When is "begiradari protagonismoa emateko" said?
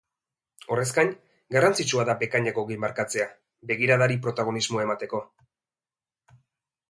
3.73-5.21